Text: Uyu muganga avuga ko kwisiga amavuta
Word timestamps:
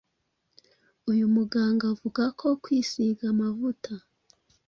Uyu 1.11 1.25
muganga 1.35 1.83
avuga 1.93 2.23
ko 2.39 2.47
kwisiga 2.63 3.23
amavuta 3.33 3.93